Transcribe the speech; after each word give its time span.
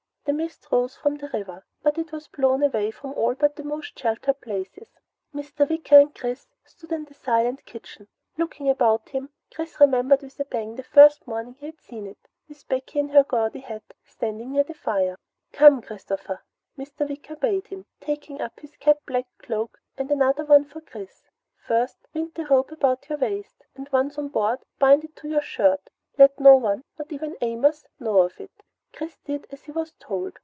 A 0.27 0.33
mist 0.33 0.67
rose 0.71 0.95
from 0.95 1.17
the 1.17 1.27
river, 1.29 1.65
but 1.83 1.97
it 1.97 2.13
was 2.13 2.27
blown 2.29 2.63
away 2.63 2.89
from 2.89 3.11
all 3.15 3.33
but 3.33 3.55
the 3.57 3.63
most 3.65 3.99
sheltered 3.99 4.39
places. 4.39 4.87
Mr. 5.35 5.67
Wicker 5.67 5.99
and 5.99 6.15
Chris 6.15 6.47
stood 6.63 6.93
in 6.93 7.03
the 7.05 7.13
silent 7.13 7.65
kitchen. 7.65 8.07
Looking 8.37 8.69
about 8.69 9.09
him, 9.09 9.31
Chris 9.53 9.77
remembered 9.81 10.21
with 10.21 10.39
a 10.39 10.45
pang 10.45 10.75
the 10.75 10.83
first 10.83 11.27
morning 11.27 11.55
he 11.55 11.65
had 11.65 11.81
seen 11.81 12.07
it, 12.07 12.29
with 12.47 12.65
Becky 12.69 12.99
in 12.99 13.09
her 13.09 13.25
gaudy 13.25 13.59
hat 13.59 13.83
standing 14.05 14.53
near 14.53 14.63
the 14.63 14.73
fire. 14.75 15.17
"Come, 15.51 15.81
Christopher," 15.81 16.43
Mr. 16.77 17.09
Wicker 17.09 17.35
bade 17.35 17.67
him, 17.67 17.85
taking 17.99 18.39
up 18.39 18.59
his 18.59 18.77
caped 18.77 19.05
black 19.07 19.25
cloak 19.39 19.79
and 19.97 20.09
another 20.11 20.45
one 20.45 20.63
for 20.63 20.79
Chris. 20.79 21.23
"First, 21.57 22.07
wind 22.13 22.35
the 22.35 22.45
rope 22.45 22.71
about 22.71 23.09
your 23.09 23.17
waist, 23.17 23.65
and 23.75 23.89
once 23.89 24.17
on 24.17 24.29
board, 24.29 24.59
bind 24.79 25.03
it 25.03 25.17
under 25.21 25.29
your 25.33 25.41
shirt. 25.41 25.89
Let 26.17 26.39
no 26.39 26.55
one, 26.55 26.83
not 26.97 27.11
even 27.11 27.35
Amos, 27.41 27.85
know 27.99 28.19
of 28.21 28.39
it." 28.39 28.51
Chris 28.93 29.17
did 29.23 29.47
as 29.53 29.63
he 29.63 29.71
was 29.71 29.93
told. 29.99 30.37